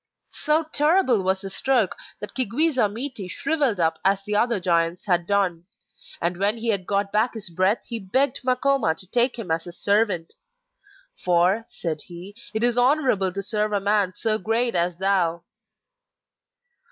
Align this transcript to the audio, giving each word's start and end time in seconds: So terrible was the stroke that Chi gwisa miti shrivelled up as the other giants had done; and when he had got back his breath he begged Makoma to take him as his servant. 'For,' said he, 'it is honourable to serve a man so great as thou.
So 0.45 0.63
terrible 0.73 1.21
was 1.23 1.41
the 1.41 1.51
stroke 1.51 1.95
that 2.19 2.33
Chi 2.33 2.45
gwisa 2.45 2.91
miti 2.91 3.27
shrivelled 3.27 3.79
up 3.79 3.99
as 4.03 4.23
the 4.23 4.35
other 4.35 4.59
giants 4.59 5.05
had 5.05 5.27
done; 5.27 5.65
and 6.19 6.37
when 6.37 6.57
he 6.57 6.69
had 6.69 6.87
got 6.87 7.11
back 7.11 7.35
his 7.35 7.51
breath 7.51 7.83
he 7.87 7.99
begged 7.99 8.41
Makoma 8.43 8.97
to 8.97 9.05
take 9.05 9.37
him 9.37 9.51
as 9.51 9.65
his 9.65 9.77
servant. 9.77 10.33
'For,' 11.23 11.65
said 11.67 12.01
he, 12.05 12.35
'it 12.51 12.63
is 12.63 12.79
honourable 12.79 13.31
to 13.31 13.43
serve 13.43 13.73
a 13.73 13.79
man 13.79 14.13
so 14.15 14.39
great 14.39 14.73
as 14.73 14.97
thou. 14.97 15.43